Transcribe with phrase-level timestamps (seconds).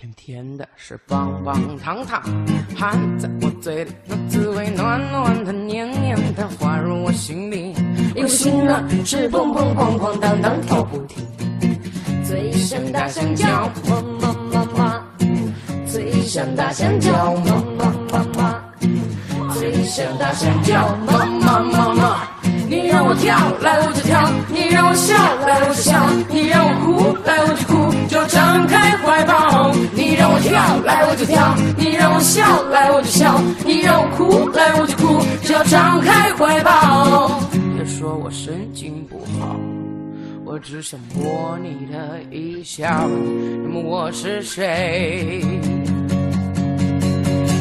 [0.00, 2.22] 甜甜的，是棒棒糖糖，
[2.76, 7.74] 含在我嘴里，那滋味暖暖的、黏黏的，滑入我心里。
[8.14, 11.26] 我心啊，是砰砰哐哐当当跳不停。
[12.24, 15.02] 最像大香蕉，么么么么，
[15.84, 18.54] 最像大香蕉，么么么么，
[19.58, 22.16] 最像大香蕉，么么么么。
[22.68, 25.98] 你让我跳，来我就跳；你让我笑，来我就笑；
[26.30, 27.77] 你让我哭，来我就哭，
[31.18, 37.40] 就跳；你让我笑，来我就笑；你让我哭，来我就哭，只要张开怀抱。
[37.76, 39.56] 别说我神经不好，
[40.44, 43.08] 我只想摸你的一笑。
[43.64, 45.42] 那么我是谁？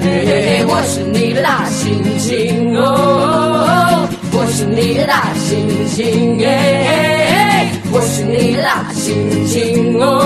[0.00, 5.56] 嘿嘿嘿，我是你的大猩猩哦，我是你的大猩
[5.88, 9.10] 猩耶，我是你的大猩
[9.46, 10.17] 猩哦，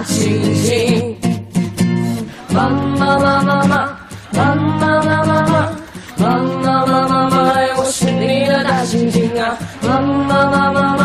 [0.00, 0.16] 大猩
[0.56, 1.14] 猩。
[2.48, 3.74] 妈妈妈妈妈，
[4.32, 5.52] 妈妈妈妈妈，
[6.16, 6.24] 妈
[6.62, 7.36] 妈妈妈妈，
[7.76, 9.58] 我是你的大猩猩啊！
[9.82, 11.04] 妈妈妈妈妈，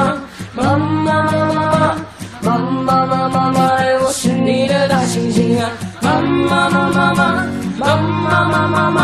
[0.56, 1.98] 妈妈妈妈妈，
[2.42, 3.60] 妈妈妈妈妈，
[4.02, 5.70] 我是你的大猩猩啊！
[6.02, 7.44] 妈妈妈妈妈，
[7.78, 9.00] 妈妈妈妈妈，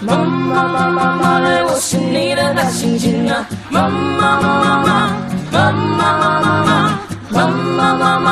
[0.00, 1.38] 妈妈妈妈妈，
[1.70, 3.46] 我是你的大猩猩啊！
[3.70, 5.14] 妈妈妈妈妈，
[5.52, 6.98] 妈妈妈妈妈，
[7.30, 8.27] 妈妈妈妈妈，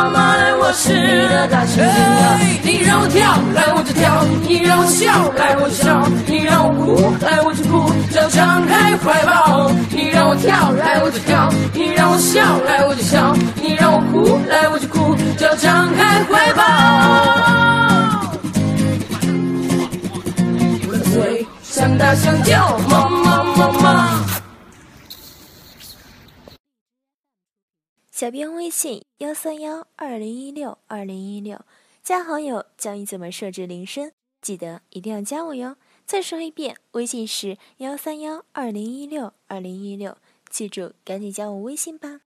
[1.68, 1.82] 你的！
[2.62, 9.70] 你让我跳，来我就跳；你让我笑，来我就笑；你让我哭，来我就哭，就要张开怀抱。
[9.90, 16.62] 你让我跳，来我就跳；你让我笑，来我就笑；你让我哭，来我就哭，就要张开怀抱。
[20.88, 23.15] 我的嘴像大香蕉，么么
[28.16, 31.60] 小编微信幺三幺二零一六二零一六，
[32.02, 35.76] 加好友教你怎么设置铃声，记得一定要加我哟。
[36.06, 40.16] 再说一遍，微信是幺三幺二零一六二零一六，
[40.48, 42.22] 记住赶紧加我微信吧。